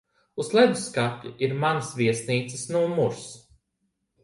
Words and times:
Uz 0.43 0.47
ledusskapja 0.55 1.33
ir 1.47 1.53
manas 1.65 1.93
viesnīcas 2.01 2.67
numurs. 2.79 3.31